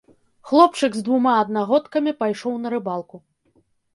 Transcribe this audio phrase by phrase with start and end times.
[0.51, 3.15] Хлопчык з двума аднагодкамі пайшоў на рыбалку.